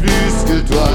[0.00, 0.90] plus que toi.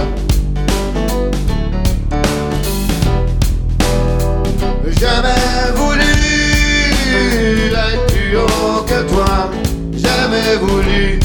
[4.99, 6.11] Jamais voulu
[7.71, 9.51] être plus haut que toi.
[9.93, 11.19] Jamais voulu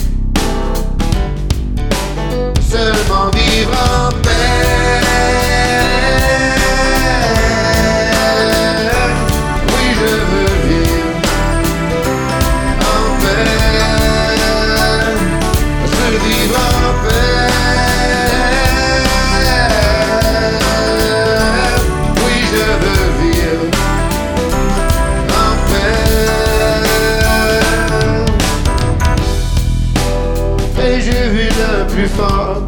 [30.93, 32.65] Et j'ai vu le plus fort.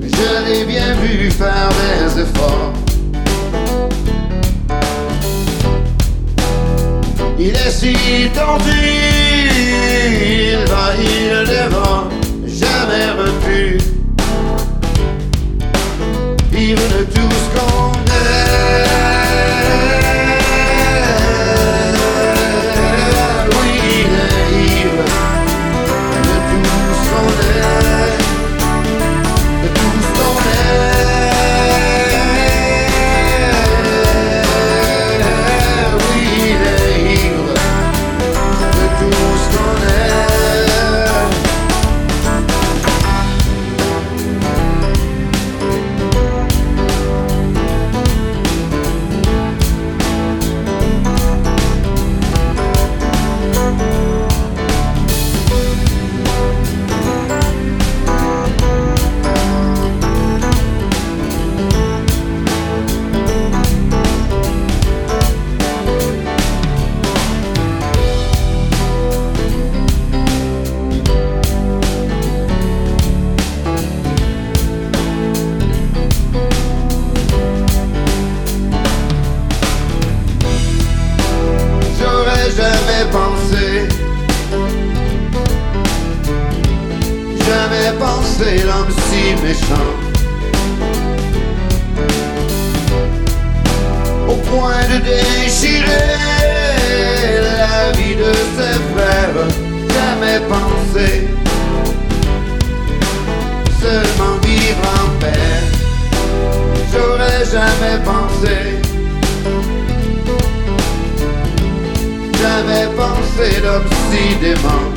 [0.00, 2.72] Je l'ai bien vu faire des efforts.
[7.36, 7.94] Il est si
[8.32, 8.80] tendu,
[10.24, 11.85] il va, il le vent,
[88.38, 89.92] Jamais pensé l'homme si méchant.
[94.28, 95.86] Au point de déchirer
[97.42, 99.40] la vie de ses frères
[99.88, 101.28] Jamais pensé
[103.80, 105.62] Seulement vivre en paix.
[106.92, 108.56] J'aurais jamais pensé
[112.38, 114.95] J'avais pensé l'homme si dément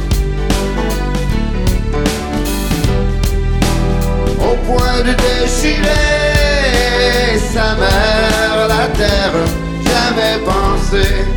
[8.99, 11.28] J'avais pensé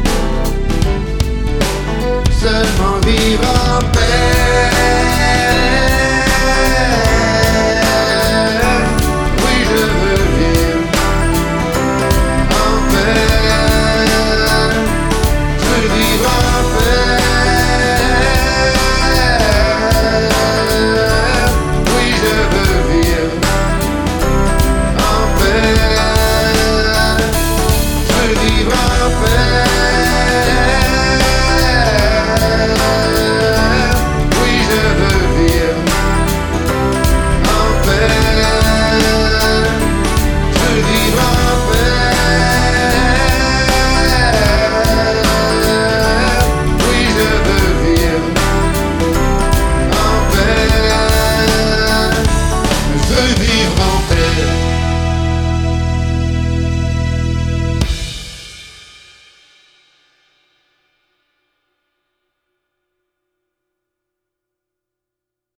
[28.59, 29.72] give up.